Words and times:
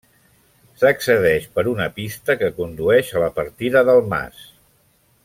S'accedeix 0.83 1.45
per 1.57 1.65
una 1.73 1.87
pista 1.99 2.37
que 2.41 2.51
condueix 2.61 3.13
a 3.19 3.23
la 3.25 3.31
partida 3.39 3.85
del 3.91 4.03
Mas. 4.15 4.41